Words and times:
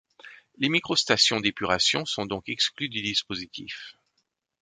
Les 0.57 0.67
micro-stations 0.69 1.41
d'épuration 1.41 2.05
sont 2.05 2.25
donc 2.25 2.49
exclues 2.49 2.89
du 2.89 3.03
dispositif. 3.03 3.99